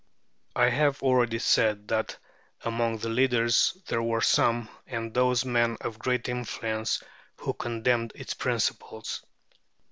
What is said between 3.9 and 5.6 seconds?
were some, and those